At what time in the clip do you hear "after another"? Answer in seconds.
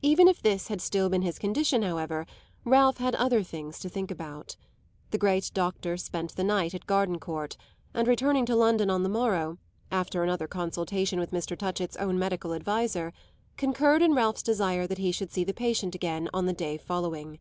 9.92-10.48